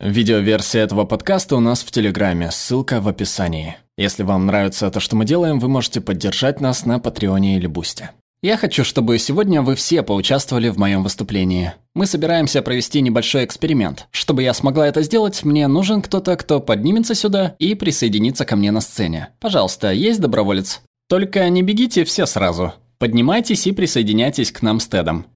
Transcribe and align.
Видеоверсия 0.00 0.82
этого 0.82 1.04
подкаста 1.04 1.56
у 1.56 1.60
нас 1.60 1.82
в 1.82 1.90
Телеграме, 1.90 2.50
ссылка 2.50 3.02
в 3.02 3.08
описании. 3.08 3.76
Если 3.98 4.22
вам 4.22 4.46
нравится 4.46 4.90
то, 4.90 4.98
что 4.98 5.14
мы 5.14 5.26
делаем, 5.26 5.58
вы 5.58 5.68
можете 5.68 6.00
поддержать 6.00 6.58
нас 6.58 6.86
на 6.86 6.98
Патреоне 6.98 7.58
или 7.58 7.66
Бусте. 7.66 8.12
Я 8.42 8.56
хочу, 8.56 8.82
чтобы 8.82 9.18
сегодня 9.18 9.60
вы 9.60 9.74
все 9.74 10.02
поучаствовали 10.02 10.70
в 10.70 10.78
моем 10.78 11.02
выступлении. 11.02 11.74
Мы 11.94 12.06
собираемся 12.06 12.62
провести 12.62 13.02
небольшой 13.02 13.44
эксперимент. 13.44 14.06
Чтобы 14.10 14.42
я 14.42 14.54
смогла 14.54 14.88
это 14.88 15.02
сделать, 15.02 15.44
мне 15.44 15.68
нужен 15.68 16.00
кто-то, 16.00 16.34
кто 16.38 16.60
поднимется 16.60 17.14
сюда 17.14 17.54
и 17.58 17.74
присоединится 17.74 18.46
ко 18.46 18.56
мне 18.56 18.70
на 18.70 18.80
сцене. 18.80 19.28
Пожалуйста, 19.38 19.92
есть 19.92 20.22
доброволец? 20.22 20.80
Только 21.10 21.46
не 21.50 21.60
бегите 21.60 22.04
все 22.04 22.24
сразу. 22.24 22.72
Поднимайтесь 22.96 23.66
и 23.66 23.72
присоединяйтесь 23.72 24.50
к 24.50 24.62
нам 24.62 24.80
с 24.80 24.88
Тедом. 24.88 25.26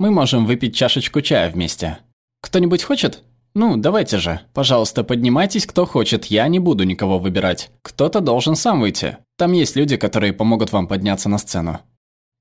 Мы 0.00 0.10
можем 0.10 0.44
выпить 0.44 0.74
чашечку 0.74 1.20
чая 1.20 1.52
вместе. 1.52 1.98
Кто-нибудь 2.40 2.82
хочет? 2.82 3.22
Ну, 3.54 3.76
давайте 3.76 4.18
же. 4.18 4.40
Пожалуйста, 4.54 5.04
поднимайтесь, 5.04 5.66
кто 5.66 5.86
хочет. 5.86 6.26
Я 6.26 6.46
не 6.48 6.58
буду 6.58 6.84
никого 6.84 7.18
выбирать. 7.18 7.70
Кто-то 7.82 8.20
должен 8.20 8.56
сам 8.56 8.80
выйти. 8.80 9.18
Там 9.36 9.52
есть 9.52 9.76
люди, 9.76 9.96
которые 9.96 10.32
помогут 10.32 10.72
вам 10.72 10.86
подняться 10.86 11.28
на 11.28 11.38
сцену. 11.38 11.80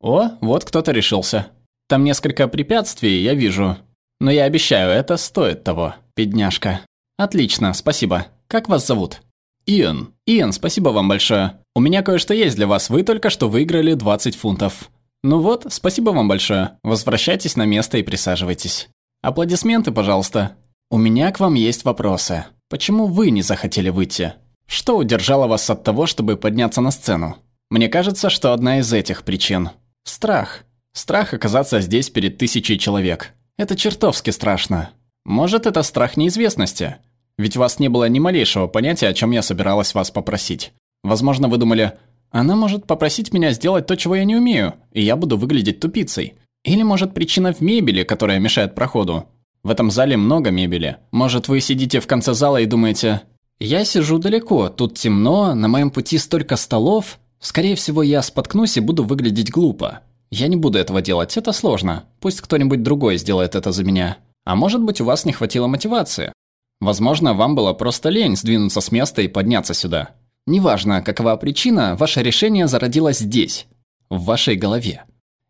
О, 0.02 0.30
вот 0.42 0.66
кто-то 0.66 0.92
решился. 0.92 1.48
Там 1.88 2.04
несколько 2.04 2.48
препятствий, 2.48 3.22
я 3.22 3.34
вижу. 3.34 3.78
Но 4.20 4.32
я 4.32 4.44
обещаю, 4.44 4.92
это 4.92 5.18
стоит 5.18 5.64
того, 5.64 5.96
бедняжка. 6.16 6.82
Отлично, 7.18 7.74
спасибо. 7.74 8.28
Как 8.48 8.68
вас 8.68 8.86
зовут? 8.86 9.22
Иэн. 9.66 10.14
Иэн, 10.26 10.52
спасибо 10.52 10.90
вам 10.90 11.10
большое. 11.10 11.60
У 11.76 11.80
меня 11.80 12.02
кое-что 12.02 12.34
есть 12.34 12.56
для 12.56 12.68
вас. 12.68 12.90
Вы 12.90 13.04
только 13.04 13.30
что 13.30 13.50
выиграли 13.50 13.94
20 13.94 14.36
фунтов. 14.36 14.90
Ну 15.24 15.42
вот, 15.42 15.66
спасибо 15.70 16.12
вам 16.12 16.28
большое. 16.28 16.78
Возвращайтесь 16.84 17.56
на 17.56 17.66
место 17.66 17.98
и 17.98 18.04
присаживайтесь. 18.04 18.90
Аплодисменты, 19.22 19.92
пожалуйста. 19.92 20.56
У 20.90 20.98
меня 20.98 21.34
к 21.34 21.42
вам 21.42 21.56
есть 21.56 21.84
вопросы. 21.84 22.46
Почему 22.70 23.08
вы 23.08 23.30
не 23.30 23.42
захотели 23.42 23.90
выйти? 23.90 24.36
Что 24.68 24.96
удержало 24.96 25.46
вас 25.46 25.70
от 25.70 25.84
того, 25.84 26.06
чтобы 26.06 26.38
подняться 26.38 26.80
на 26.80 26.92
сцену? 26.92 27.36
Мне 27.70 27.90
кажется, 27.90 28.30
что 28.30 28.54
одна 28.54 28.80
из 28.80 28.94
этих 28.94 29.24
причин. 29.24 29.72
Страх. 30.06 30.64
Страх 30.94 31.34
оказаться 31.34 31.82
здесь 31.82 32.10
перед 32.10 32.38
тысячей 32.38 32.80
человек. 32.80 33.34
Это 33.58 33.76
чертовски 33.76 34.30
страшно. 34.30 34.92
Может, 35.26 35.66
это 35.66 35.84
страх 35.84 36.16
неизвестности? 36.16 36.96
Ведь 37.38 37.58
у 37.58 37.60
вас 37.60 37.80
не 37.80 37.90
было 37.90 38.08
ни 38.08 38.20
малейшего 38.20 38.68
понятия, 38.68 39.10
о 39.10 39.14
чем 39.14 39.32
я 39.32 39.42
собиралась 39.42 39.94
вас 39.94 40.10
попросить. 40.10 40.72
Возможно, 41.04 41.50
вы 41.50 41.58
думали, 41.58 41.98
она 42.32 42.56
может 42.56 42.88
попросить 42.88 43.34
меня 43.34 43.52
сделать 43.52 43.88
то, 43.88 43.98
чего 43.98 44.16
я 44.16 44.24
не 44.24 44.38
умею, 44.38 44.76
и 44.94 45.02
я 45.02 45.18
буду 45.18 45.36
выглядеть 45.36 45.82
тупицей. 45.82 46.36
Или, 46.64 46.84
может, 46.84 47.14
причина 47.14 47.52
в 47.52 47.60
мебели, 47.60 48.04
которая 48.04 48.40
мешает 48.40 48.74
проходу. 48.74 49.28
В 49.68 49.70
этом 49.70 49.92
зале 49.92 50.16
много 50.16 50.50
мебели. 50.50 50.96
Может, 51.12 51.50
вы 51.50 51.60
сидите 51.60 52.00
в 52.00 52.08
конце 52.08 52.34
зала 52.34 52.56
и 52.56 52.66
думаете, 52.66 53.24
«Я 53.60 53.84
сижу 53.84 54.18
далеко, 54.18 54.70
тут 54.70 54.98
темно, 54.98 55.54
на 55.56 55.68
моем 55.68 55.92
пути 55.92 56.18
столько 56.20 56.56
столов. 56.56 57.20
Скорее 57.42 57.76
всего, 57.76 58.02
я 58.02 58.22
споткнусь 58.22 58.78
и 58.78 58.80
буду 58.80 59.04
выглядеть 59.04 59.52
глупо. 59.52 60.00
Я 60.32 60.48
не 60.48 60.56
буду 60.56 60.80
этого 60.80 61.02
делать, 61.02 61.36
это 61.36 61.52
сложно. 61.52 62.06
Пусть 62.22 62.40
кто-нибудь 62.40 62.82
другой 62.82 63.18
сделает 63.18 63.56
это 63.56 63.74
за 63.74 63.84
меня. 63.84 64.20
А 64.46 64.56
может 64.56 64.82
быть, 64.82 65.02
у 65.02 65.04
вас 65.04 65.26
не 65.26 65.34
хватило 65.34 65.68
мотивации. 65.68 66.32
Возможно, 66.80 67.34
вам 67.34 67.54
было 67.54 67.74
просто 67.74 68.08
лень 68.08 68.38
сдвинуться 68.38 68.80
с 68.80 68.90
места 68.94 69.22
и 69.22 69.28
подняться 69.28 69.74
сюда. 69.74 70.12
Неважно, 70.46 71.02
какова 71.02 71.36
причина, 71.36 71.98
ваше 72.00 72.24
решение 72.24 72.70
зародилось 72.70 73.20
здесь, 73.20 73.68
в 74.10 74.24
вашей 74.24 74.56
голове. 74.56 75.04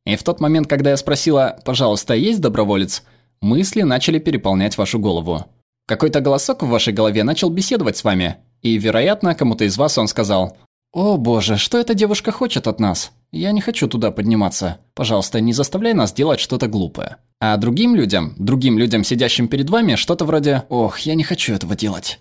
И 0.06 0.16
в 0.16 0.24
тот 0.24 0.40
момент, 0.40 0.66
когда 0.68 0.90
я 0.90 0.98
спросила 0.98 1.60
«пожалуйста, 1.64 2.16
есть 2.16 2.42
доброволец?», 2.42 3.04
Мысли 3.42 3.82
начали 3.82 4.20
переполнять 4.20 4.78
вашу 4.78 5.00
голову. 5.00 5.46
Какой-то 5.88 6.22
голосок 6.22 6.64
в 6.64 6.68
вашей 6.68 6.94
голове 6.94 7.24
начал 7.24 7.50
беседовать 7.50 7.98
с 7.98 8.04
вами, 8.04 8.38
и, 8.62 8.78
вероятно, 8.78 9.36
кому-то 9.36 9.64
из 9.64 9.78
вас 9.78 9.98
он 9.98 10.08
сказал 10.08 10.58
«О 10.92 11.18
боже, 11.18 11.58
что 11.58 11.78
эта 11.78 11.94
девушка 11.94 12.32
хочет 12.32 12.68
от 12.68 12.80
нас? 12.80 13.12
Я 13.32 13.52
не 13.52 13.62
хочу 13.62 13.88
туда 13.88 14.12
подниматься. 14.12 14.80
Пожалуйста, 14.96 15.40
не 15.40 15.54
заставляй 15.54 15.94
нас 15.94 16.14
делать 16.14 16.40
что-то 16.40 16.68
глупое». 16.68 17.18
А 17.40 17.56
другим 17.58 17.96
людям, 17.96 18.34
другим 18.38 18.80
людям, 18.80 19.04
сидящим 19.04 19.48
перед 19.48 19.70
вами, 19.70 19.96
что-то 19.96 20.26
вроде 20.26 20.64
«Ох, 20.70 21.00
я 21.00 21.14
не 21.14 21.24
хочу 21.24 21.54
этого 21.54 21.76
делать». 21.76 22.20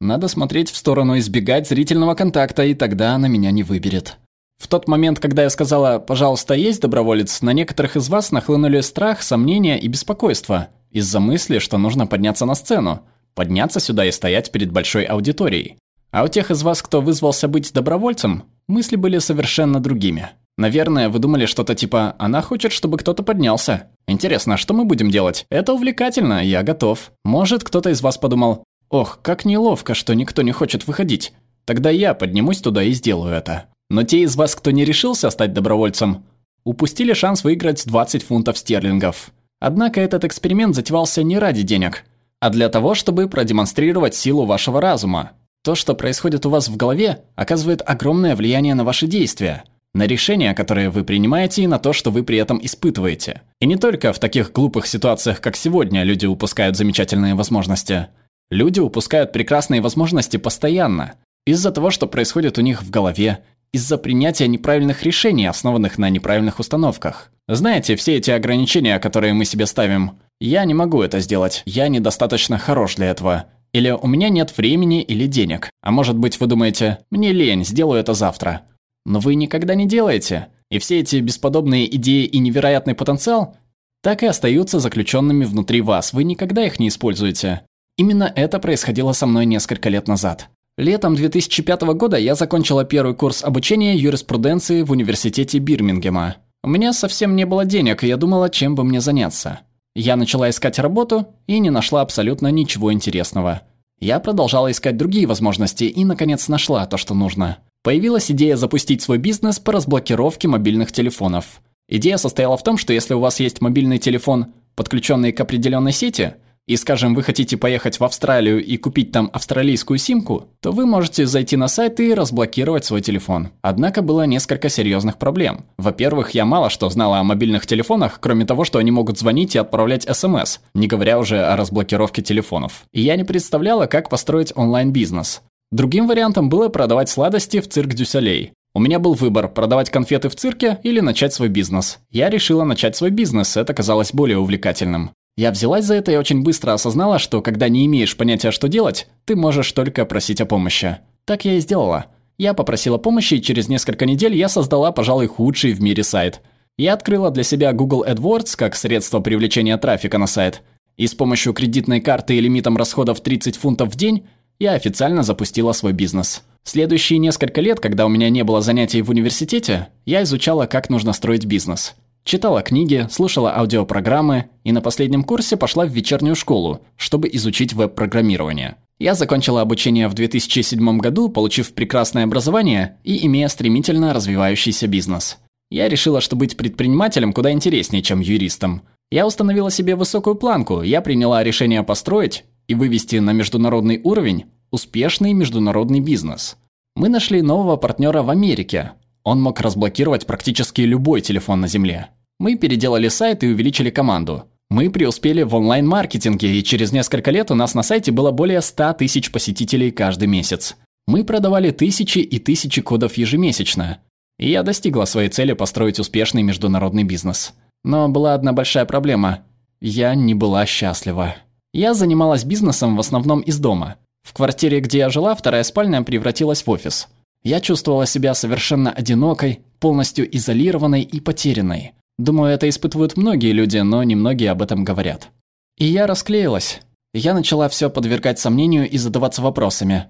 Надо 0.00 0.28
смотреть 0.28 0.70
в 0.70 0.76
сторону, 0.76 1.18
избегать 1.18 1.68
зрительного 1.68 2.14
контакта, 2.14 2.64
и 2.64 2.74
тогда 2.74 3.14
она 3.14 3.28
меня 3.28 3.50
не 3.50 3.62
выберет. 3.62 4.18
В 4.64 4.66
тот 4.66 4.88
момент, 4.88 5.20
когда 5.20 5.42
я 5.42 5.50
сказала 5.50 5.98
«пожалуйста, 5.98 6.54
есть 6.54 6.80
доброволец», 6.80 7.42
на 7.42 7.52
некоторых 7.52 7.96
из 7.96 8.08
вас 8.08 8.32
нахлынули 8.32 8.80
страх, 8.80 9.20
сомнения 9.20 9.78
и 9.78 9.88
беспокойство 9.88 10.68
из-за 10.90 11.20
мысли, 11.20 11.58
что 11.58 11.76
нужно 11.76 12.06
подняться 12.06 12.46
на 12.46 12.54
сцену, 12.54 13.02
подняться 13.34 13.78
сюда 13.78 14.06
и 14.06 14.10
стоять 14.10 14.50
перед 14.52 14.72
большой 14.72 15.04
аудиторией. 15.04 15.76
А 16.12 16.24
у 16.24 16.28
тех 16.28 16.50
из 16.50 16.62
вас, 16.62 16.80
кто 16.80 17.02
вызвался 17.02 17.46
быть 17.46 17.74
добровольцем, 17.74 18.44
мысли 18.66 18.96
были 18.96 19.18
совершенно 19.18 19.80
другими. 19.80 20.30
Наверное, 20.56 21.10
вы 21.10 21.18
думали 21.18 21.44
что-то 21.44 21.74
типа 21.74 22.16
«она 22.18 22.40
хочет, 22.40 22.72
чтобы 22.72 22.96
кто-то 22.96 23.22
поднялся». 23.22 23.88
Интересно, 24.08 24.56
что 24.56 24.72
мы 24.72 24.86
будем 24.86 25.10
делать? 25.10 25.44
Это 25.50 25.74
увлекательно, 25.74 26.42
я 26.42 26.62
готов. 26.62 27.12
Может, 27.22 27.64
кто-то 27.64 27.90
из 27.90 28.00
вас 28.00 28.16
подумал 28.16 28.64
«ох, 28.88 29.18
как 29.20 29.44
неловко, 29.44 29.92
что 29.92 30.14
никто 30.14 30.40
не 30.40 30.52
хочет 30.52 30.86
выходить». 30.86 31.34
Тогда 31.66 31.90
я 31.90 32.14
поднимусь 32.14 32.62
туда 32.62 32.82
и 32.82 32.92
сделаю 32.92 33.34
это. 33.34 33.66
Но 33.90 34.02
те 34.02 34.20
из 34.20 34.36
вас, 34.36 34.54
кто 34.54 34.70
не 34.70 34.84
решился 34.84 35.30
стать 35.30 35.52
добровольцем, 35.52 36.24
упустили 36.64 37.12
шанс 37.12 37.44
выиграть 37.44 37.86
20 37.86 38.22
фунтов 38.22 38.58
стерлингов. 38.58 39.30
Однако 39.60 40.00
этот 40.00 40.24
эксперимент 40.24 40.74
затевался 40.74 41.22
не 41.22 41.38
ради 41.38 41.62
денег, 41.62 42.04
а 42.40 42.50
для 42.50 42.68
того, 42.68 42.94
чтобы 42.94 43.28
продемонстрировать 43.28 44.14
силу 44.14 44.44
вашего 44.44 44.80
разума. 44.80 45.32
То, 45.62 45.74
что 45.74 45.94
происходит 45.94 46.44
у 46.44 46.50
вас 46.50 46.68
в 46.68 46.76
голове, 46.76 47.22
оказывает 47.36 47.82
огромное 47.86 48.36
влияние 48.36 48.74
на 48.74 48.84
ваши 48.84 49.06
действия, 49.06 49.64
на 49.94 50.06
решения, 50.06 50.52
которые 50.54 50.90
вы 50.90 51.04
принимаете, 51.04 51.62
и 51.62 51.66
на 51.66 51.78
то, 51.78 51.92
что 51.92 52.10
вы 52.10 52.22
при 52.22 52.36
этом 52.36 52.60
испытываете. 52.62 53.42
И 53.60 53.66
не 53.66 53.76
только 53.76 54.12
в 54.12 54.18
таких 54.18 54.52
глупых 54.52 54.86
ситуациях, 54.86 55.40
как 55.40 55.56
сегодня, 55.56 56.02
люди 56.02 56.26
упускают 56.26 56.76
замечательные 56.76 57.34
возможности. 57.34 58.08
Люди 58.50 58.80
упускают 58.80 59.32
прекрасные 59.32 59.80
возможности 59.80 60.36
постоянно, 60.36 61.14
из-за 61.46 61.70
того, 61.70 61.90
что 61.90 62.06
происходит 62.06 62.58
у 62.58 62.62
них 62.62 62.82
в 62.82 62.90
голове, 62.90 63.40
из-за 63.74 63.98
принятия 63.98 64.46
неправильных 64.46 65.02
решений, 65.02 65.46
основанных 65.46 65.98
на 65.98 66.08
неправильных 66.08 66.60
установках. 66.60 67.32
Знаете, 67.48 67.96
все 67.96 68.18
эти 68.18 68.30
ограничения, 68.30 69.00
которые 69.00 69.34
мы 69.34 69.44
себе 69.44 69.66
ставим, 69.66 70.20
я 70.40 70.64
не 70.64 70.74
могу 70.74 71.02
это 71.02 71.18
сделать, 71.18 71.62
я 71.66 71.88
недостаточно 71.88 72.56
хорош 72.56 72.94
для 72.94 73.06
этого. 73.06 73.46
Или 73.72 73.90
у 73.90 74.06
меня 74.06 74.28
нет 74.28 74.56
времени 74.56 75.02
или 75.02 75.26
денег. 75.26 75.70
А 75.82 75.90
может 75.90 76.16
быть 76.16 76.38
вы 76.38 76.46
думаете, 76.46 77.00
мне 77.10 77.32
лень, 77.32 77.64
сделаю 77.64 77.98
это 77.98 78.14
завтра. 78.14 78.62
Но 79.04 79.18
вы 79.18 79.34
никогда 79.34 79.74
не 79.74 79.88
делаете. 79.88 80.46
И 80.70 80.78
все 80.78 81.00
эти 81.00 81.16
бесподобные 81.16 81.92
идеи 81.96 82.26
и 82.26 82.38
невероятный 82.38 82.94
потенциал 82.94 83.56
так 84.04 84.22
и 84.22 84.26
остаются 84.26 84.78
заключенными 84.78 85.46
внутри 85.46 85.80
вас, 85.80 86.12
вы 86.12 86.22
никогда 86.22 86.64
их 86.64 86.78
не 86.78 86.88
используете. 86.88 87.62
Именно 87.96 88.32
это 88.36 88.60
происходило 88.60 89.12
со 89.12 89.26
мной 89.26 89.46
несколько 89.46 89.88
лет 89.88 90.06
назад. 90.06 90.48
Летом 90.76 91.14
2005 91.14 91.82
года 91.94 92.16
я 92.16 92.34
закончила 92.34 92.84
первый 92.84 93.14
курс 93.14 93.44
обучения 93.44 93.94
юриспруденции 93.94 94.82
в 94.82 94.90
университете 94.90 95.58
Бирмингема. 95.58 96.36
У 96.64 96.68
меня 96.68 96.92
совсем 96.92 97.36
не 97.36 97.46
было 97.46 97.64
денег, 97.64 98.02
и 98.02 98.08
я 98.08 98.16
думала, 98.16 98.50
чем 98.50 98.74
бы 98.74 98.82
мне 98.82 99.00
заняться. 99.00 99.60
Я 99.94 100.16
начала 100.16 100.50
искать 100.50 100.80
работу 100.80 101.28
и 101.46 101.60
не 101.60 101.70
нашла 101.70 102.00
абсолютно 102.00 102.48
ничего 102.48 102.92
интересного. 102.92 103.62
Я 104.00 104.18
продолжала 104.18 104.68
искать 104.68 104.96
другие 104.96 105.28
возможности 105.28 105.84
и, 105.84 106.04
наконец, 106.04 106.48
нашла 106.48 106.84
то, 106.86 106.96
что 106.96 107.14
нужно. 107.14 107.58
Появилась 107.84 108.32
идея 108.32 108.56
запустить 108.56 109.00
свой 109.00 109.18
бизнес 109.18 109.60
по 109.60 109.72
разблокировке 109.72 110.48
мобильных 110.48 110.90
телефонов. 110.90 111.60
Идея 111.88 112.16
состояла 112.16 112.56
в 112.56 112.64
том, 112.64 112.78
что 112.78 112.92
если 112.92 113.14
у 113.14 113.20
вас 113.20 113.38
есть 113.38 113.60
мобильный 113.60 113.98
телефон, 113.98 114.46
подключенный 114.74 115.30
к 115.30 115.40
определенной 115.40 115.92
сети, 115.92 116.34
и, 116.66 116.76
скажем, 116.76 117.14
вы 117.14 117.22
хотите 117.22 117.56
поехать 117.56 118.00
в 118.00 118.04
Австралию 118.04 118.64
и 118.64 118.76
купить 118.78 119.12
там 119.12 119.28
австралийскую 119.32 119.98
симку, 119.98 120.48
то 120.60 120.72
вы 120.72 120.86
можете 120.86 121.26
зайти 121.26 121.56
на 121.56 121.68
сайт 121.68 122.00
и 122.00 122.14
разблокировать 122.14 122.84
свой 122.84 123.02
телефон. 123.02 123.50
Однако 123.60 124.00
было 124.00 124.24
несколько 124.24 124.70
серьезных 124.70 125.18
проблем. 125.18 125.66
Во-первых, 125.76 126.30
я 126.30 126.44
мало 126.44 126.70
что 126.70 126.88
знала 126.88 127.18
о 127.18 127.24
мобильных 127.24 127.66
телефонах, 127.66 128.18
кроме 128.20 128.46
того, 128.46 128.64
что 128.64 128.78
они 128.78 128.90
могут 128.90 129.18
звонить 129.18 129.54
и 129.54 129.58
отправлять 129.58 130.08
смс, 130.10 130.60
не 130.74 130.86
говоря 130.86 131.18
уже 131.18 131.44
о 131.44 131.56
разблокировке 131.56 132.22
телефонов. 132.22 132.84
И 132.92 133.02
я 133.02 133.16
не 133.16 133.24
представляла, 133.24 133.86
как 133.86 134.08
построить 134.08 134.52
онлайн-бизнес. 134.56 135.42
Другим 135.70 136.06
вариантом 136.06 136.48
было 136.48 136.68
продавать 136.68 137.10
сладости 137.10 137.60
в 137.60 137.68
цирк 137.68 137.94
Дюсалей. 137.94 138.52
У 138.76 138.80
меня 138.80 138.98
был 138.98 139.14
выбор– 139.14 139.48
продавать 139.54 139.90
конфеты 139.90 140.28
в 140.28 140.34
цирке 140.34 140.78
или 140.82 141.00
начать 141.00 141.32
свой 141.32 141.48
бизнес. 141.48 141.98
Я 142.10 142.28
решила 142.30 142.64
начать 142.64 142.96
свой 142.96 143.10
бизнес, 143.10 143.56
это 143.56 143.72
казалось 143.72 144.12
более 144.12 144.38
увлекательным. 144.38 145.10
Я 145.36 145.50
взялась 145.50 145.84
за 145.84 145.94
это 145.94 146.12
и 146.12 146.16
очень 146.16 146.42
быстро 146.42 146.72
осознала, 146.72 147.18
что 147.18 147.42
когда 147.42 147.68
не 147.68 147.86
имеешь 147.86 148.16
понятия, 148.16 148.52
что 148.52 148.68
делать, 148.68 149.08
ты 149.24 149.34
можешь 149.34 149.72
только 149.72 150.04
просить 150.04 150.40
о 150.40 150.46
помощи. 150.46 150.98
Так 151.24 151.44
я 151.44 151.54
и 151.54 151.60
сделала. 151.60 152.06
Я 152.38 152.54
попросила 152.54 152.98
помощи, 152.98 153.34
и 153.34 153.42
через 153.42 153.68
несколько 153.68 154.06
недель 154.06 154.34
я 154.36 154.48
создала, 154.48 154.92
пожалуй, 154.92 155.26
худший 155.26 155.72
в 155.72 155.82
мире 155.82 156.04
сайт. 156.04 156.40
Я 156.76 156.94
открыла 156.94 157.30
для 157.30 157.42
себя 157.42 157.72
Google 157.72 158.04
AdWords 158.04 158.56
как 158.56 158.76
средство 158.76 159.20
привлечения 159.20 159.76
трафика 159.76 160.18
на 160.18 160.26
сайт. 160.26 160.62
И 160.96 161.06
с 161.06 161.14
помощью 161.14 161.52
кредитной 161.52 162.00
карты 162.00 162.36
и 162.36 162.40
лимитом 162.40 162.76
расходов 162.76 163.20
30 163.20 163.56
фунтов 163.56 163.92
в 163.92 163.96
день 163.96 164.26
я 164.60 164.72
официально 164.72 165.24
запустила 165.24 165.72
свой 165.72 165.92
бизнес. 165.92 166.44
Следующие 166.62 167.18
несколько 167.18 167.60
лет, 167.60 167.80
когда 167.80 168.06
у 168.06 168.08
меня 168.08 168.30
не 168.30 168.44
было 168.44 168.60
занятий 168.60 169.02
в 169.02 169.10
университете, 169.10 169.88
я 170.06 170.22
изучала, 170.22 170.66
как 170.66 170.90
нужно 170.90 171.12
строить 171.12 171.44
бизнес. 171.44 171.94
Читала 172.24 172.62
книги, 172.62 173.06
слушала 173.10 173.54
аудиопрограммы 173.54 174.46
и 174.64 174.72
на 174.72 174.80
последнем 174.80 175.24
курсе 175.24 175.58
пошла 175.58 175.84
в 175.84 175.90
вечернюю 175.90 176.34
школу, 176.34 176.80
чтобы 176.96 177.28
изучить 177.32 177.74
веб-программирование. 177.74 178.76
Я 178.98 179.14
закончила 179.14 179.60
обучение 179.60 180.08
в 180.08 180.14
2007 180.14 180.98
году, 180.98 181.28
получив 181.28 181.74
прекрасное 181.74 182.24
образование 182.24 182.96
и 183.04 183.26
имея 183.26 183.48
стремительно 183.48 184.14
развивающийся 184.14 184.86
бизнес. 184.86 185.36
Я 185.70 185.88
решила, 185.90 186.22
что 186.22 186.34
быть 186.34 186.56
предпринимателем 186.56 187.34
куда 187.34 187.52
интереснее, 187.52 188.02
чем 188.02 188.20
юристом. 188.20 188.82
Я 189.10 189.26
установила 189.26 189.70
себе 189.70 189.94
высокую 189.94 190.36
планку, 190.36 190.80
я 190.80 191.02
приняла 191.02 191.44
решение 191.44 191.82
построить 191.82 192.44
и 192.68 192.74
вывести 192.74 193.16
на 193.16 193.32
международный 193.32 194.00
уровень 194.02 194.46
успешный 194.70 195.34
международный 195.34 196.00
бизнес. 196.00 196.56
Мы 196.96 197.10
нашли 197.10 197.42
нового 197.42 197.76
партнера 197.76 198.22
в 198.22 198.30
Америке. 198.30 198.92
Он 199.24 199.40
мог 199.40 199.60
разблокировать 199.60 200.26
практически 200.26 200.82
любой 200.82 201.22
телефон 201.22 201.62
на 201.62 201.68
Земле. 201.68 202.10
Мы 202.38 202.56
переделали 202.56 203.08
сайт 203.08 203.42
и 203.42 203.48
увеличили 203.48 203.90
команду. 203.90 204.44
Мы 204.70 204.90
преуспели 204.90 205.42
в 205.42 205.54
онлайн-маркетинге, 205.54 206.58
и 206.58 206.64
через 206.64 206.92
несколько 206.92 207.30
лет 207.30 207.50
у 207.50 207.54
нас 207.54 207.74
на 207.74 207.82
сайте 207.82 208.12
было 208.12 208.30
более 208.32 208.60
100 208.60 208.94
тысяч 208.94 209.30
посетителей 209.32 209.90
каждый 209.90 210.28
месяц. 210.28 210.76
Мы 211.06 211.24
продавали 211.24 211.70
тысячи 211.70 212.18
и 212.18 212.38
тысячи 212.38 212.82
кодов 212.82 213.16
ежемесячно. 213.16 213.98
И 214.38 214.50
я 214.50 214.62
достигла 214.62 215.04
своей 215.04 215.28
цели 215.28 215.52
построить 215.52 215.98
успешный 215.98 216.42
международный 216.42 217.04
бизнес. 217.04 217.54
Но 217.82 218.08
была 218.08 218.34
одна 218.34 218.52
большая 218.52 218.84
проблема. 218.84 219.44
Я 219.80 220.14
не 220.14 220.34
была 220.34 220.66
счастлива. 220.66 221.36
Я 221.72 221.94
занималась 221.94 222.44
бизнесом 222.44 222.96
в 222.96 223.00
основном 223.00 223.40
из 223.40 223.58
дома. 223.58 223.96
В 224.22 224.32
квартире, 224.32 224.80
где 224.80 224.98
я 224.98 225.10
жила, 225.10 225.34
вторая 225.34 225.62
спальня 225.62 226.02
превратилась 226.02 226.62
в 226.62 226.70
офис. 226.70 227.08
Я 227.44 227.60
чувствовала 227.60 228.06
себя 228.06 228.34
совершенно 228.34 228.90
одинокой, 228.90 229.60
полностью 229.78 230.34
изолированной 230.34 231.02
и 231.02 231.20
потерянной. 231.20 231.92
Думаю, 232.18 232.54
это 232.54 232.68
испытывают 232.68 233.16
многие 233.16 233.52
люди, 233.52 233.78
но 233.78 234.02
немногие 234.02 234.50
об 234.50 234.62
этом 234.62 234.82
говорят. 234.82 235.28
И 235.76 235.84
я 235.84 236.06
расклеилась. 236.06 236.80
Я 237.12 237.34
начала 237.34 237.68
все 237.68 237.90
подвергать 237.90 238.38
сомнению 238.38 238.88
и 238.88 238.96
задаваться 238.96 239.42
вопросами. 239.42 240.06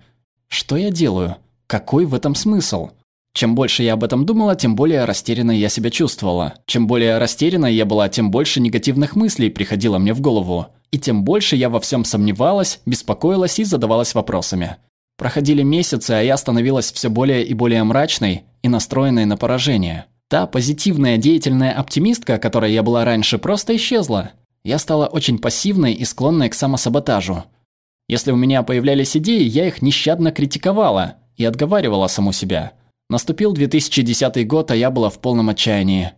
Что 0.49 0.77
я 0.77 0.91
делаю? 0.91 1.37
Какой 1.67 2.07
в 2.07 2.15
этом 2.15 2.35
смысл? 2.35 2.91
Чем 3.35 3.57
больше 3.57 3.83
я 3.83 3.95
об 3.95 4.05
этом 4.05 4.27
думала, 4.27 4.55
тем 4.55 4.77
более 4.77 5.05
растерянной 5.05 5.59
я 5.59 5.69
себя 5.69 5.91
чувствовала. 5.91 6.55
Чем 6.67 6.87
более 6.87 7.19
растерянной 7.19 7.75
я 7.75 7.85
была, 7.85 8.09
тем 8.09 8.31
больше 8.31 8.61
негативных 8.61 9.17
мыслей 9.17 9.51
приходило 9.51 9.99
мне 9.99 10.15
в 10.15 10.21
голову. 10.21 10.69
И 10.93 10.99
тем 11.01 11.25
больше 11.25 11.57
я 11.57 11.69
во 11.69 11.81
всем 11.81 12.05
сомневалась, 12.05 12.81
беспокоилась 12.87 13.59
и 13.59 13.65
задавалась 13.65 14.15
вопросами. 14.15 14.77
Проходили 15.17 15.63
месяцы, 15.63 16.11
а 16.11 16.21
я 16.21 16.37
становилась 16.37 16.93
все 16.93 17.09
более 17.09 17.45
и 17.45 17.55
более 17.55 17.85
мрачной 17.85 18.45
и 18.63 18.69
настроенной 18.69 19.25
на 19.27 19.37
поражение. 19.37 20.07
Та 20.29 20.47
позитивная 20.47 21.17
деятельная 21.17 21.73
оптимистка, 21.73 22.39
которой 22.39 22.73
я 22.73 22.83
была 22.83 23.05
раньше, 23.05 23.39
просто 23.39 23.77
исчезла. 23.77 24.33
Я 24.65 24.79
стала 24.79 25.07
очень 25.07 25.39
пассивной 25.39 25.93
и 25.93 26.05
склонной 26.05 26.49
к 26.49 26.55
самосаботажу. 26.55 27.45
Если 28.09 28.33
у 28.33 28.37
меня 28.37 28.63
появлялись 28.63 29.17
идеи, 29.17 29.45
я 29.45 29.69
их 29.69 29.83
нещадно 29.83 30.33
критиковала 30.33 31.17
и 31.37 31.45
отговаривала 31.45 32.07
саму 32.09 32.33
себя. 32.33 32.73
Наступил 33.09 33.53
2010 33.53 34.47
год, 34.47 34.71
а 34.71 34.77
я 34.77 34.91
была 34.91 35.11
в 35.11 35.21
полном 35.21 35.51
отчаянии. 35.51 36.13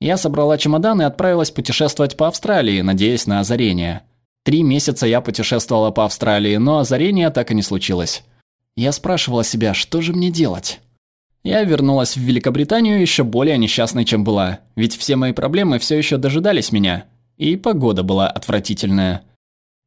Я 0.00 0.16
собрала 0.16 0.58
чемодан 0.58 1.00
и 1.00 1.04
отправилась 1.04 1.50
путешествовать 1.50 2.16
по 2.16 2.28
Австралии, 2.28 2.82
надеясь 2.82 3.26
на 3.26 3.40
озарение. 3.40 4.02
Три 4.44 4.62
месяца 4.62 5.06
я 5.06 5.20
путешествовала 5.20 5.90
по 5.90 6.04
Австралии, 6.04 6.56
но 6.56 6.78
озарение 6.78 7.30
так 7.30 7.50
и 7.50 7.54
не 7.54 7.62
случилось. 7.62 8.24
Я 8.76 8.92
спрашивала 8.92 9.44
себя, 9.44 9.72
что 9.74 10.00
же 10.00 10.12
мне 10.12 10.30
делать? 10.30 10.80
Я 11.44 11.62
вернулась 11.62 12.16
в 12.16 12.20
Великобританию 12.20 13.00
еще 13.00 13.22
более 13.22 13.58
несчастной, 13.58 14.04
чем 14.04 14.24
была, 14.24 14.60
ведь 14.76 14.96
все 14.96 15.16
мои 15.16 15.32
проблемы 15.32 15.78
все 15.78 15.96
еще 15.96 16.16
дожидались 16.16 16.72
меня, 16.72 17.04
и 17.36 17.56
погода 17.56 18.02
была 18.02 18.28
отвратительная. 18.28 19.22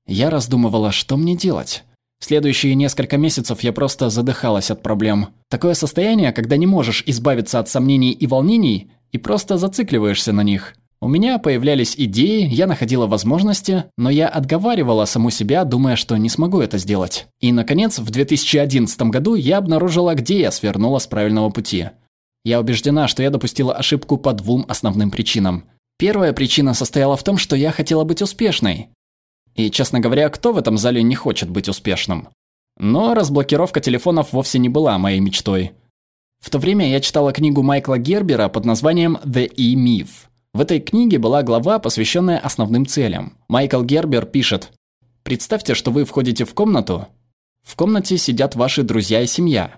Я 0.05 0.29
раздумывала, 0.29 0.91
что 0.91 1.17
мне 1.17 1.35
делать. 1.35 1.83
Следующие 2.19 2.75
несколько 2.75 3.17
месяцев 3.17 3.61
я 3.61 3.73
просто 3.73 4.09
задыхалась 4.09 4.71
от 4.71 4.81
проблем. 4.81 5.29
Такое 5.49 5.73
состояние, 5.73 6.31
когда 6.31 6.57
не 6.57 6.65
можешь 6.65 7.03
избавиться 7.05 7.59
от 7.59 7.69
сомнений 7.69 8.11
и 8.11 8.25
волнений, 8.25 8.91
и 9.11 9.17
просто 9.17 9.57
зацикливаешься 9.57 10.31
на 10.31 10.43
них– 10.43 10.75
у 10.99 11.07
меня 11.07 11.37
появлялись 11.37 11.93
идеи, 11.95 12.47
я 12.47 12.65
находила 12.65 13.05
возможности, 13.05 13.85
но 13.97 14.09
я 14.09 14.27
отговаривала 14.27 15.05
саму 15.05 15.29
себя, 15.29 15.63
думая, 15.63 15.95
что 15.95 16.17
не 16.17 16.27
смогу 16.27 16.59
это 16.59 16.79
сделать. 16.79 17.27
И, 17.39 17.51
наконец, 17.51 17.99
в 17.99 18.09
2011 18.09 18.99
году 19.03 19.35
я 19.35 19.59
обнаружила, 19.59 20.15
где 20.15 20.39
я 20.39 20.51
свернула 20.51 20.97
с 20.97 21.05
правильного 21.05 21.51
пути. 21.51 21.89
Я 22.43 22.59
убеждена, 22.59 23.07
что 23.07 23.21
я 23.21 23.29
допустила 23.29 23.75
ошибку 23.75 24.17
по 24.17 24.33
двум 24.33 24.65
основным 24.67 25.11
причинам. 25.11 25.65
Первая 25.99 26.33
причина 26.33 26.73
состояла 26.73 27.15
в 27.15 27.23
том, 27.23 27.37
что 27.37 27.55
я 27.55 27.71
хотела 27.71 28.03
быть 28.03 28.23
успешной. 28.23 28.89
И, 29.55 29.69
честно 29.69 29.99
говоря, 29.99 30.29
кто 30.29 30.51
в 30.51 30.57
этом 30.57 30.77
зале 30.77 31.03
не 31.03 31.15
хочет 31.15 31.49
быть 31.49 31.69
успешным? 31.69 32.29
Но 32.79 33.13
разблокировка 33.13 33.81
телефонов 33.81 34.33
вовсе 34.33 34.57
не 34.59 34.69
была 34.69 34.97
моей 34.97 35.19
мечтой. 35.19 35.73
В 36.39 36.49
то 36.49 36.57
время 36.59 36.89
я 36.89 37.01
читала 37.01 37.33
книгу 37.33 37.61
Майкла 37.63 37.97
Гербера 37.97 38.47
под 38.49 38.65
названием 38.65 39.17
«The 39.23 39.51
E-Myth». 39.55 40.27
В 40.57 40.61
этой 40.61 40.79
книге 40.79 41.19
была 41.19 41.43
глава, 41.43 41.77
посвященная 41.77 42.39
основным 42.39 42.87
целям. 42.87 43.37
Майкл 43.47 43.83
Гербер 43.83 44.25
пишет 44.25 44.71
«Представьте, 45.21 45.75
что 45.75 45.91
вы 45.91 46.03
входите 46.03 46.45
в 46.45 46.55
комнату. 46.55 47.09
В 47.61 47.75
комнате 47.75 48.17
сидят 48.17 48.55
ваши 48.55 48.81
друзья 48.81 49.21
и 49.21 49.27
семья. 49.27 49.75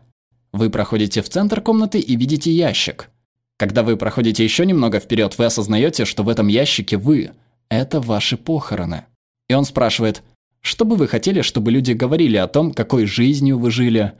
Вы 0.54 0.70
проходите 0.70 1.22
в 1.22 1.28
центр 1.28 1.60
комнаты 1.60 2.00
и 2.00 2.16
видите 2.16 2.50
ящик. 2.50 3.10
Когда 3.58 3.84
вы 3.84 3.98
проходите 3.98 4.42
еще 4.42 4.66
немного 4.66 5.02
вперед, 5.02 5.38
вы 5.38 5.44
осознаете, 5.44 6.06
что 6.06 6.24
в 6.24 6.30
этом 6.30 6.48
ящике 6.48 6.96
вы. 6.96 7.32
Это 7.68 8.00
ваши 8.00 8.38
похороны. 8.38 9.04
И 9.50 9.56
он 9.56 9.66
спрашивает, 9.66 10.24
что 10.62 10.86
бы 10.86 10.96
вы 10.96 11.10
хотели, 11.10 11.42
чтобы 11.42 11.72
люди 11.72 11.92
говорили 11.92 12.38
о 12.38 12.48
том, 12.48 12.72
какой 12.72 13.06
жизнью 13.06 13.60
вы 13.60 13.70
жили, 13.70 14.14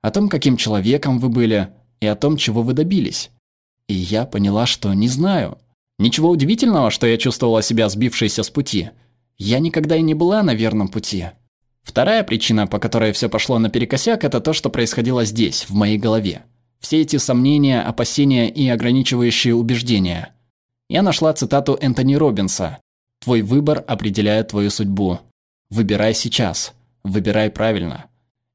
о 0.00 0.10
том, 0.10 0.30
каким 0.30 0.56
человеком 0.56 1.18
вы 1.18 1.28
были, 1.28 1.68
и 2.00 2.06
о 2.06 2.16
том, 2.16 2.38
чего 2.38 2.62
вы 2.62 2.72
добились. 2.72 3.30
И 3.86 3.92
я 3.92 4.24
поняла, 4.24 4.64
что 4.64 4.94
не 4.94 5.08
знаю. 5.08 5.58
Ничего 5.98 6.30
удивительного, 6.30 6.90
что 6.90 7.06
я 7.06 7.16
чувствовала 7.16 7.62
себя 7.62 7.88
сбившейся 7.88 8.42
с 8.42 8.50
пути. 8.50 8.90
Я 9.38 9.58
никогда 9.58 9.96
и 9.96 10.02
не 10.02 10.14
была 10.14 10.42
на 10.42 10.54
верном 10.54 10.88
пути. 10.88 11.26
Вторая 11.82 12.24
причина, 12.24 12.66
по 12.66 12.78
которой 12.78 13.12
все 13.12 13.28
пошло 13.28 13.58
наперекосяк, 13.58 14.24
это 14.24 14.40
то, 14.40 14.52
что 14.52 14.70
происходило 14.70 15.24
здесь, 15.24 15.68
в 15.68 15.74
моей 15.74 15.98
голове. 15.98 16.42
Все 16.80 17.00
эти 17.00 17.16
сомнения, 17.16 17.80
опасения 17.80 18.50
и 18.50 18.68
ограничивающие 18.68 19.54
убеждения. 19.54 20.34
Я 20.88 21.02
нашла 21.02 21.32
цитату 21.32 21.78
Энтони 21.80 22.14
Робинса. 22.14 22.78
«Твой 23.20 23.42
выбор 23.42 23.84
определяет 23.86 24.48
твою 24.48 24.70
судьбу. 24.70 25.20
Выбирай 25.70 26.14
сейчас. 26.14 26.74
Выбирай 27.02 27.50
правильно». 27.50 28.06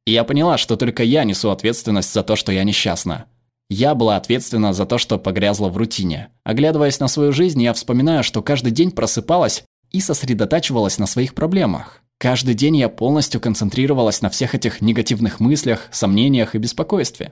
И 0.05 0.12
я 0.12 0.24
поняла, 0.24 0.57
что 0.57 0.77
только 0.77 1.03
я 1.03 1.24
несу 1.24 1.50
ответственность 1.50 2.13
за 2.13 2.24
то, 2.24 2.36
что 2.36 2.51
я 2.51 2.63
несчастна. 2.63 3.25
Я 3.73 3.95
была 3.95 4.17
ответственна 4.17 4.73
за 4.73 4.85
то, 4.85 4.97
что 4.97 5.17
погрязла 5.17 5.69
в 5.69 5.77
рутине. 5.77 6.27
Оглядываясь 6.43 6.99
на 6.99 7.07
свою 7.07 7.31
жизнь, 7.31 7.63
я 7.63 7.71
вспоминаю, 7.71 8.21
что 8.21 8.41
каждый 8.41 8.73
день 8.73 8.91
просыпалась 8.91 9.63
и 9.91 10.01
сосредотачивалась 10.01 10.97
на 10.97 11.05
своих 11.05 11.33
проблемах. 11.33 12.03
Каждый 12.17 12.53
день 12.53 12.75
я 12.75 12.89
полностью 12.89 13.39
концентрировалась 13.39 14.21
на 14.21 14.29
всех 14.29 14.55
этих 14.55 14.81
негативных 14.81 15.39
мыслях, 15.39 15.87
сомнениях 15.93 16.53
и 16.53 16.57
беспокойстве. 16.57 17.31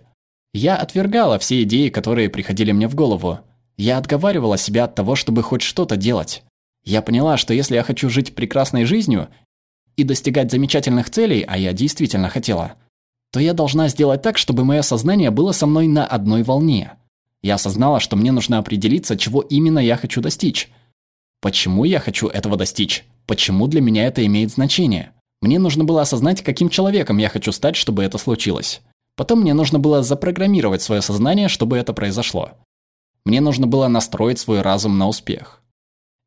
Я 0.53 0.77
отвергала 0.77 1.39
все 1.39 1.61
идеи, 1.63 1.89
которые 1.89 2.29
приходили 2.29 2.71
мне 2.71 2.87
в 2.87 2.95
голову. 2.95 3.39
Я 3.75 3.97
отговаривала 3.97 4.57
себя 4.57 4.85
от 4.85 4.95
того, 4.95 5.15
чтобы 5.17 5.43
хоть 5.43 5.61
что-то 5.61 5.97
делать. 5.97 6.43
Я 6.85 7.01
поняла, 7.01 7.35
что 7.35 7.53
если 7.53 7.75
я 7.75 7.83
хочу 7.83 8.09
жить 8.09 8.33
прекрасной 8.33 8.85
жизнью 8.85 9.27
и 9.97 10.05
достигать 10.05 10.51
замечательных 10.51 11.09
целей, 11.09 11.43
а 11.45 11.57
я 11.57 11.73
действительно 11.73 12.29
хотела– 12.29 12.75
то 13.31 13.39
я 13.39 13.53
должна 13.53 13.87
сделать 13.87 14.21
так, 14.21 14.37
чтобы 14.37 14.65
мое 14.65 14.81
сознание 14.81 15.31
было 15.31 15.51
со 15.51 15.67
мной 15.67 15.87
на 15.87 16.05
одной 16.05 16.43
волне. 16.43 16.93
Я 17.41 17.55
осознала, 17.55 17.99
что 17.99 18.15
мне 18.15 18.31
нужно 18.31 18.57
определиться, 18.57 19.17
чего 19.17 19.41
именно 19.41 19.79
я 19.79 19.97
хочу 19.97 20.21
достичь. 20.21 20.69
Почему 21.41 21.85
я 21.85 21.99
хочу 21.99 22.27
этого 22.27 22.57
достичь? 22.57 23.05
Почему 23.25 23.67
для 23.67 23.81
меня 23.81 24.05
это 24.07 24.25
имеет 24.25 24.51
значение? 24.51 25.13
Мне 25.41 25.57
нужно 25.57 25.83
было 25.83 26.01
осознать, 26.01 26.43
каким 26.43 26.69
человеком 26.69 27.17
я 27.17 27.29
хочу 27.29 27.51
стать, 27.51 27.75
чтобы 27.75 28.03
это 28.03 28.17
случилось. 28.17 28.81
Потом 29.15 29.41
мне 29.41 29.53
нужно 29.53 29.79
было 29.79 30.03
запрограммировать 30.03 30.81
свое 30.81 31.01
сознание, 31.01 31.47
чтобы 31.47 31.77
это 31.77 31.93
произошло. 31.93 32.51
Мне 33.25 33.41
нужно 33.41 33.67
было 33.67 33.87
настроить 33.87 34.39
свой 34.39 34.61
разум 34.61 34.97
на 34.97 35.07
успех. 35.07 35.61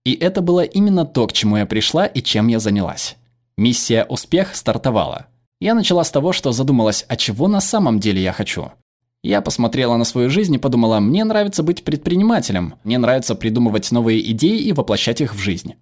И 0.04 0.14
это 0.14 0.40
было 0.40 0.64
именно 0.64 1.04
то, 1.04 1.26
к 1.26 1.32
чему 1.32 1.56
я 1.56 1.66
пришла 1.66 2.06
и 2.06 2.22
чем 2.22 2.48
я 2.48 2.58
занялась. 2.58 3.16
Миссия 3.56 4.04
«Успех» 4.08 4.54
стартовала. 4.54 5.26
Я 5.62 5.74
начала 5.74 6.02
с 6.02 6.10
того, 6.10 6.32
что 6.32 6.50
задумалась, 6.50 7.04
а 7.06 7.16
чего 7.16 7.46
на 7.46 7.60
самом 7.60 8.00
деле 8.00 8.20
я 8.20 8.32
хочу. 8.32 8.72
Я 9.22 9.40
посмотрела 9.40 9.96
на 9.96 10.02
свою 10.02 10.28
жизнь 10.28 10.52
и 10.56 10.58
подумала, 10.58 10.98
мне 10.98 11.22
нравится 11.22 11.62
быть 11.62 11.84
предпринимателем, 11.84 12.74
мне 12.82 12.98
нравится 12.98 13.36
придумывать 13.36 13.92
новые 13.92 14.28
идеи 14.32 14.58
и 14.58 14.72
воплощать 14.72 15.20
их 15.20 15.36
в 15.36 15.38
жизнь. 15.38 15.74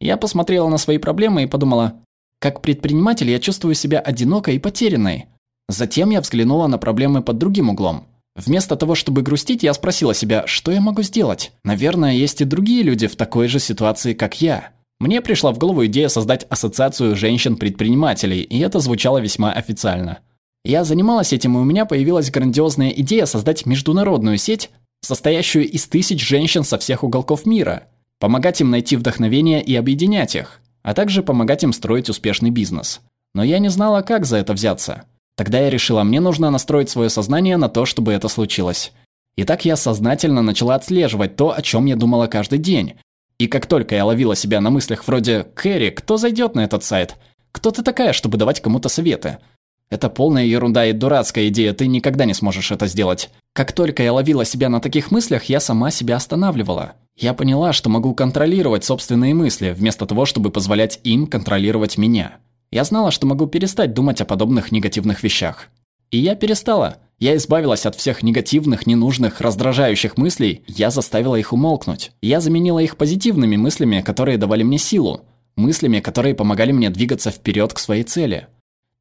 Я 0.00 0.16
посмотрела 0.16 0.70
на 0.70 0.78
свои 0.78 0.96
проблемы 0.96 1.42
и 1.42 1.46
подумала, 1.46 2.00
как 2.40 2.62
предприниматель 2.62 3.28
я 3.28 3.38
чувствую 3.38 3.74
себя 3.74 4.00
одинокой 4.00 4.56
и 4.56 4.58
потерянной. 4.58 5.26
Затем 5.68 6.08
я 6.08 6.22
взглянула 6.22 6.66
на 6.66 6.78
проблемы 6.78 7.20
под 7.22 7.36
другим 7.36 7.68
углом. 7.68 8.06
Вместо 8.36 8.74
того, 8.74 8.94
чтобы 8.94 9.20
грустить, 9.20 9.62
я 9.62 9.74
спросила 9.74 10.14
себя, 10.14 10.46
что 10.46 10.72
я 10.72 10.80
могу 10.80 11.02
сделать? 11.02 11.52
Наверное, 11.62 12.14
есть 12.14 12.40
и 12.40 12.46
другие 12.46 12.82
люди 12.82 13.06
в 13.06 13.16
такой 13.16 13.48
же 13.48 13.58
ситуации, 13.60 14.14
как 14.14 14.40
я. 14.40 14.70
Мне 14.98 15.20
пришла 15.20 15.52
в 15.52 15.58
голову 15.58 15.84
идея 15.86 16.08
создать 16.08 16.46
ассоциацию 16.48 17.16
женщин-предпринимателей, 17.16 18.40
и 18.40 18.58
это 18.60 18.80
звучало 18.80 19.18
весьма 19.18 19.52
официально. 19.52 20.20
Я 20.64 20.84
занималась 20.84 21.32
этим, 21.32 21.56
и 21.56 21.60
у 21.60 21.64
меня 21.64 21.84
появилась 21.84 22.30
грандиозная 22.30 22.90
идея 22.90 23.26
создать 23.26 23.66
международную 23.66 24.38
сеть, 24.38 24.70
состоящую 25.02 25.68
из 25.68 25.86
тысяч 25.86 26.26
женщин 26.26 26.64
со 26.64 26.78
всех 26.78 27.04
уголков 27.04 27.46
мира, 27.46 27.84
помогать 28.18 28.60
им 28.60 28.70
найти 28.70 28.96
вдохновение 28.96 29.62
и 29.62 29.76
объединять 29.76 30.34
их, 30.34 30.60
а 30.82 30.94
также 30.94 31.22
помогать 31.22 31.62
им 31.62 31.72
строить 31.72 32.08
успешный 32.08 32.50
бизнес. 32.50 33.00
Но 33.34 33.44
я 33.44 33.58
не 33.58 33.68
знала, 33.68 34.00
как 34.00 34.24
за 34.24 34.38
это 34.38 34.54
взяться. 34.54 35.04
Тогда 35.36 35.60
я 35.60 35.68
решила, 35.68 36.02
мне 36.02 36.20
нужно 36.20 36.50
настроить 36.50 36.88
свое 36.88 37.10
сознание 37.10 37.58
на 37.58 37.68
то, 37.68 37.84
чтобы 37.84 38.12
это 38.12 38.28
случилось. 38.28 38.92
И 39.36 39.44
так 39.44 39.66
я 39.66 39.76
сознательно 39.76 40.40
начала 40.40 40.74
отслеживать 40.74 41.36
то, 41.36 41.54
о 41.54 41.60
чем 41.60 41.84
я 41.84 41.96
думала 41.96 42.26
каждый 42.26 42.58
день. 42.58 42.94
И 43.38 43.48
как 43.48 43.66
только 43.66 43.94
я 43.94 44.04
ловила 44.04 44.34
себя 44.34 44.60
на 44.60 44.70
мыслях 44.70 45.06
вроде 45.06 45.44
«Кэрри, 45.54 45.90
кто 45.90 46.16
зайдет 46.16 46.54
на 46.54 46.64
этот 46.64 46.84
сайт? 46.84 47.16
Кто 47.52 47.70
ты 47.70 47.82
такая, 47.82 48.12
чтобы 48.12 48.38
давать 48.38 48.60
кому-то 48.60 48.88
советы?» 48.88 49.38
Это 49.88 50.08
полная 50.08 50.44
ерунда 50.44 50.86
и 50.86 50.92
дурацкая 50.92 51.48
идея, 51.48 51.72
ты 51.72 51.86
никогда 51.86 52.24
не 52.24 52.34
сможешь 52.34 52.72
это 52.72 52.88
сделать. 52.88 53.30
Как 53.52 53.72
только 53.72 54.02
я 54.02 54.12
ловила 54.12 54.44
себя 54.44 54.68
на 54.68 54.80
таких 54.80 55.12
мыслях, 55.12 55.44
я 55.44 55.60
сама 55.60 55.92
себя 55.92 56.16
останавливала. 56.16 56.94
Я 57.16 57.34
поняла, 57.34 57.72
что 57.72 57.88
могу 57.88 58.12
контролировать 58.14 58.84
собственные 58.84 59.32
мысли, 59.32 59.70
вместо 59.70 60.04
того, 60.06 60.26
чтобы 60.26 60.50
позволять 60.50 60.98
им 61.04 61.26
контролировать 61.26 61.98
меня. 61.98 62.38
Я 62.72 62.82
знала, 62.84 63.12
что 63.12 63.26
могу 63.26 63.46
перестать 63.46 63.94
думать 63.94 64.20
о 64.20 64.24
подобных 64.24 64.72
негативных 64.72 65.22
вещах. 65.22 65.68
И 66.10 66.18
я 66.18 66.34
перестала. 66.34 66.98
Я 67.18 67.34
избавилась 67.36 67.86
от 67.86 67.94
всех 67.94 68.22
негативных, 68.22 68.86
ненужных, 68.86 69.40
раздражающих 69.40 70.18
мыслей, 70.18 70.62
я 70.66 70.90
заставила 70.90 71.36
их 71.36 71.52
умолкнуть. 71.52 72.12
Я 72.20 72.40
заменила 72.40 72.78
их 72.78 72.98
позитивными 72.98 73.56
мыслями, 73.56 74.02
которые 74.02 74.36
давали 74.36 74.62
мне 74.62 74.76
силу, 74.76 75.22
мыслями, 75.56 76.00
которые 76.00 76.34
помогали 76.34 76.72
мне 76.72 76.90
двигаться 76.90 77.30
вперед 77.30 77.72
к 77.72 77.78
своей 77.78 78.02
цели. 78.02 78.48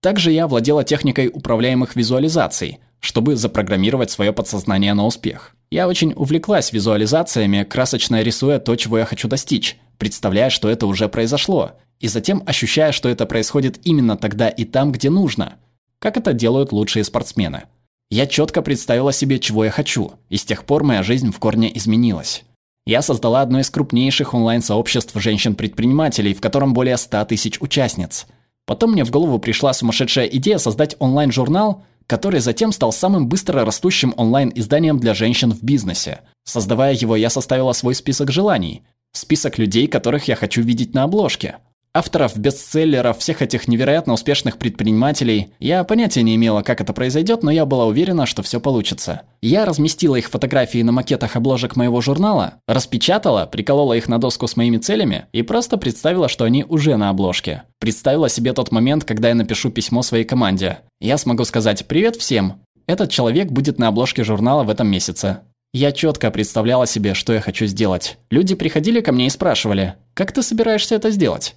Также 0.01 0.31
я 0.31 0.47
владела 0.47 0.83
техникой 0.83 1.27
управляемых 1.27 1.95
визуализаций, 1.95 2.79
чтобы 3.01 3.35
запрограммировать 3.35 4.11
свое 4.11 4.31
подсознание 4.31 4.93
на 4.93 5.05
успех. 5.05 5.55
Я 5.69 5.87
очень 5.87 6.13
увлеклась 6.15 6.71
визуализациями, 6.71 7.63
красочно 7.63 8.21
рисуя 8.21 8.59
то, 8.59 8.75
чего 8.75 8.99
я 8.99 9.05
хочу 9.05 9.27
достичь, 9.27 9.77
представляя, 9.97 10.49
что 10.49 10.69
это 10.69 10.87
уже 10.87 11.09
произошло, 11.09 11.73
и 11.99 12.07
затем 12.07 12.43
ощущая, 12.45 12.91
что 12.91 13.09
это 13.09 13.25
происходит 13.25 13.79
именно 13.83 14.15
тогда 14.15 14.47
и 14.47 14.63
там, 14.63 14.91
где 14.91 15.09
нужно, 15.09 15.55
как 15.99 16.17
это 16.17 16.33
делают 16.33 16.71
лучшие 16.71 17.03
спортсмены. 17.03 17.63
Я 18.09 18.27
четко 18.27 18.61
представила 18.61 19.11
себе, 19.11 19.39
чего 19.39 19.65
я 19.65 19.71
хочу, 19.71 20.13
и 20.29 20.37
с 20.37 20.45
тех 20.45 20.65
пор 20.65 20.83
моя 20.83 21.03
жизнь 21.03 21.31
в 21.31 21.39
корне 21.39 21.75
изменилась. 21.75 22.43
Я 22.85 23.01
создала 23.01 23.41
одно 23.41 23.59
из 23.59 23.69
крупнейших 23.71 24.35
онлайн-сообществ 24.35 25.19
женщин-предпринимателей, 25.19 26.35
в 26.35 26.41
котором 26.41 26.73
более 26.75 26.97
100 26.97 27.25
тысяч 27.25 27.59
участниц. 27.59 28.27
Потом 28.67 28.91
мне 28.91 29.03
в 29.03 29.09
голову 29.09 29.39
пришла 29.39 29.73
сумасшедшая 29.73 30.27
идея 30.27 30.59
создать 30.59 30.95
онлайн-журнал, 30.99 31.83
который 32.05 32.39
затем 32.39 32.71
стал 32.71 32.91
самым 32.91 33.27
быстро 33.27 33.65
растущим 33.65 34.13
онлайн-изданием 34.17 34.99
для 34.99 35.15
женщин 35.15 35.51
в 35.51 35.63
бизнесе. 35.63 36.21
Создавая 36.43 36.93
его, 36.93 37.15
я 37.15 37.31
составила 37.31 37.73
свой 37.73 37.95
список 37.95 38.31
желаний. 38.31 38.83
Список 39.11 39.57
людей, 39.57 39.87
которых 39.87 40.27
я 40.27 40.35
хочу 40.35 40.61
видеть 40.61 40.93
на 40.93 41.03
обложке. 41.03 41.57
Авторов 41.97 42.37
бестселлеров, 42.37 43.19
всех 43.19 43.41
этих 43.41 43.69
невероятно 43.69 44.11
успешных 44.11 44.57
предпринимателей. 44.57 45.53
Я 45.59 45.81
понятия 45.85 46.23
не 46.23 46.35
имела, 46.35 46.61
как 46.61 46.81
это 46.81 46.91
произойдет, 46.91 47.41
но 47.41 47.51
я 47.51 47.65
была 47.65 47.85
уверена, 47.85 48.25
что 48.25 48.43
все 48.43 48.59
получится. 48.59 49.21
Я 49.41 49.63
разместила 49.63 50.17
их 50.17 50.29
фотографии 50.29 50.81
на 50.81 50.91
макетах 50.91 51.37
обложек 51.37 51.77
моего 51.77 52.01
журнала, 52.01 52.55
распечатала, 52.67 53.45
приколола 53.45 53.93
их 53.93 54.09
на 54.09 54.19
доску 54.19 54.45
с 54.45 54.57
моими 54.57 54.75
целями 54.75 55.27
и 55.31 55.41
просто 55.41 55.77
представила, 55.77 56.27
что 56.27 56.43
они 56.43 56.65
уже 56.67 56.97
на 56.97 57.07
обложке. 57.11 57.63
Представила 57.79 58.27
себе 58.27 58.51
тот 58.51 58.73
момент, 58.73 59.05
когда 59.05 59.29
я 59.29 59.35
напишу 59.35 59.69
письмо 59.69 60.01
своей 60.01 60.25
команде. 60.25 60.79
Я 60.99 61.17
смогу 61.17 61.45
сказать 61.45 61.87
«Привет 61.87 62.17
всем! 62.17 62.59
Этот 62.87 63.09
человек 63.09 63.51
будет 63.51 63.79
на 63.79 63.87
обложке 63.87 64.25
журнала 64.25 64.65
в 64.65 64.69
этом 64.69 64.89
месяце. 64.89 65.39
Я 65.73 65.93
четко 65.93 66.29
представляла 66.29 66.87
себе, 66.87 67.13
что 67.13 67.31
я 67.31 67.39
хочу 67.39 67.67
сделать. 67.67 68.17
Люди 68.31 68.53
приходили 68.53 68.99
ко 68.99 69.13
мне 69.13 69.27
и 69.27 69.29
спрашивали, 69.29 69.95
как 70.13 70.33
ты 70.33 70.43
собираешься 70.43 70.95
это 70.95 71.09
сделать? 71.09 71.55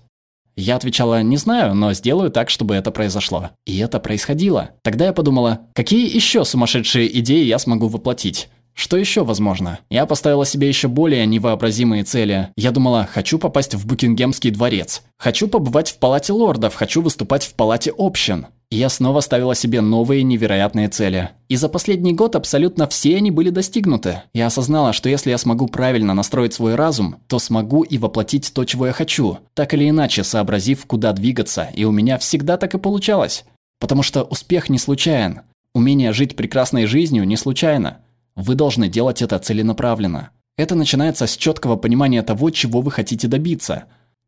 Я 0.61 0.75
отвечала, 0.75 1.23
не 1.23 1.37
знаю, 1.37 1.77
но 1.77 1.93
сделаю 1.93 2.33
так, 2.33 2.51
чтобы 2.51 2.75
это 2.75 2.91
произошло. 2.91 3.51
И 3.65 3.79
это 3.79 4.01
происходило. 4.01 4.71
Тогда 4.83 5.05
я 5.05 5.13
подумала, 5.13 5.61
какие 5.73 6.13
еще 6.13 6.45
сумасшедшие 6.45 7.17
идеи 7.21 7.45
я 7.45 7.61
смогу 7.61 7.87
воплотить? 7.87 8.49
Что 8.75 8.97
еще 8.97 9.23
возможно? 9.23 9.79
Я 9.89 10.05
поставила 10.05 10.45
себе 10.45 10.67
еще 10.67 10.89
более 10.89 11.27
невообразимые 11.27 12.03
цели. 12.03 12.49
Я 12.57 12.73
думала, 12.73 13.09
хочу 13.09 13.39
попасть 13.39 13.77
в 13.77 13.87
Букингемский 13.87 14.51
дворец. 14.51 15.03
Хочу 15.17 15.47
побывать 15.47 15.93
в 15.93 15.99
палате 15.99 16.33
лордов, 16.33 16.75
хочу 16.75 17.03
выступать 17.03 17.45
в 17.45 17.55
палате 17.55 17.93
общин. 17.97 18.49
Я 18.71 18.91
снова 18.91 19.21
ставила 19.21 19.55
себе 19.55 19.81
новые 19.81 20.23
невероятные 20.23 20.89
цели. 20.91 21.31
И 21.49 21.57
за 21.57 21.71
последний 21.71 22.13
год 22.13 22.37
абсолютно 22.37 22.87
все 22.87 23.17
они 23.17 23.31
были 23.31 23.49
достигнуты. 23.49 24.25
Я 24.35 24.49
осознала, 24.49 24.93
что 24.93 25.09
если 25.09 25.31
я 25.31 25.39
смогу 25.39 25.69
правильно 25.69 26.13
настроить 26.13 26.53
свой 26.53 26.75
разум, 26.75 27.17
то 27.29 27.39
смогу 27.39 27.83
и 27.83 27.97
воплотить 27.97 28.53
то, 28.53 28.67
чего 28.67 28.87
я 28.87 28.93
хочу, 28.93 29.39
так 29.55 29.73
или 29.73 29.89
иначе 29.89 30.23
сообразив, 30.23 30.85
куда 30.85 31.15
двигаться, 31.15 31.71
и 31.75 31.85
у 31.85 31.93
меня 31.93 32.19
всегда 32.19 32.59
так 32.59 32.75
и 32.75 32.79
получалось. 32.79 33.47
Потому 33.81 34.03
что 34.03 34.23
успех 34.23 34.69
не 34.69 34.77
случайен. 34.77 35.41
Умение 35.75 36.13
жить 36.13 36.37
прекрасной 36.37 36.85
жизнью 36.85 37.25
не 37.25 37.39
случайно. 37.39 37.99
Вы 38.37 38.55
должны 38.55 38.91
делать 38.91 39.23
это 39.23 39.39
целенаправленно. 39.39 40.29
Это 40.59 40.75
начинается 40.75 41.27
с 41.27 41.39
четкого 41.39 41.77
понимания 41.77 42.23
того, 42.23 42.51
чего 42.51 42.83
вы 42.83 42.91
хотите 42.91 43.29
добиться. 43.29 43.85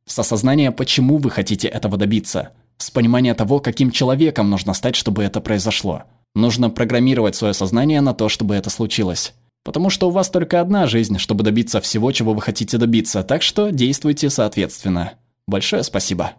С 0.06 0.18
осознания, 0.18 0.72
почему 0.72 1.18
вы 1.18 1.28
хотите 1.30 1.68
этого 1.68 1.98
добиться– 1.98 2.52
с 2.80 2.90
понимания 2.90 3.34
того, 3.34 3.60
каким 3.60 3.90
человеком 3.90 4.50
нужно 4.50 4.74
стать, 4.74 4.96
чтобы 4.96 5.22
это 5.22 5.40
произошло. 5.40 6.04
Нужно 6.34 6.70
программировать 6.70 7.36
свое 7.36 7.54
сознание 7.54 8.00
на 8.00 8.14
то, 8.14 8.28
чтобы 8.28 8.54
это 8.54 8.70
случилось. 8.70 9.34
Потому 9.64 9.90
что 9.90 10.08
у 10.08 10.10
вас 10.10 10.30
только 10.30 10.60
одна 10.60 10.86
жизнь, 10.86 11.18
чтобы 11.18 11.44
добиться 11.44 11.80
всего, 11.80 12.10
чего 12.12 12.32
вы 12.32 12.40
хотите 12.40 12.78
добиться, 12.78 13.22
так 13.22 13.42
что 13.42 13.70
действуйте 13.70 14.30
соответственно. 14.30 15.12
Большое 15.46 15.82
спасибо. 15.82 16.32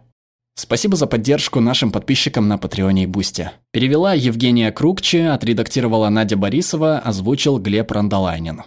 Спасибо 0.54 0.96
за 0.96 1.06
поддержку 1.06 1.60
нашим 1.60 1.92
подписчикам 1.92 2.48
на 2.48 2.58
Патреоне 2.58 3.04
и 3.04 3.06
Бусте. 3.06 3.52
Перевела 3.70 4.12
Евгения 4.12 4.70
Крукче, 4.72 5.30
отредактировала 5.30 6.08
Надя 6.08 6.36
Борисова, 6.36 6.98
озвучил 6.98 7.58
Глеб 7.58 7.90
Рандолайнин. 7.90 8.62